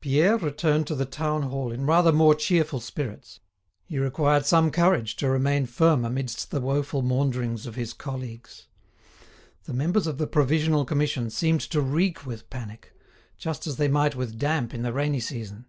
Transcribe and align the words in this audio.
Pierre 0.00 0.36
returned 0.36 0.84
to 0.88 0.96
the 0.96 1.04
town 1.06 1.42
hall 1.42 1.70
in 1.70 1.86
rather 1.86 2.10
more 2.10 2.34
cheerful 2.34 2.80
spirits. 2.80 3.38
He 3.84 4.00
required 4.00 4.46
some 4.46 4.72
courage 4.72 5.14
to 5.14 5.28
remain 5.30 5.66
firm 5.66 6.04
amidst 6.04 6.50
the 6.50 6.60
woeful 6.60 7.02
maunderings 7.02 7.64
of 7.64 7.76
his 7.76 7.92
colleagues. 7.92 8.66
The 9.62 9.72
members 9.72 10.08
of 10.08 10.18
the 10.18 10.26
Provisional 10.26 10.84
Commission 10.84 11.30
seemed 11.30 11.60
to 11.70 11.80
reek 11.80 12.26
with 12.26 12.50
panic, 12.50 12.94
just 13.38 13.64
as 13.68 13.76
they 13.76 13.86
might 13.86 14.16
with 14.16 14.40
damp 14.40 14.74
in 14.74 14.82
the 14.82 14.92
rainy 14.92 15.20
season. 15.20 15.66